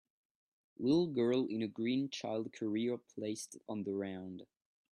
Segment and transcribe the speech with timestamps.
[0.79, 4.47] Little girl in a green child carrier placed on the round